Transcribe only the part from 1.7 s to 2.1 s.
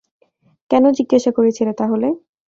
তাহলে?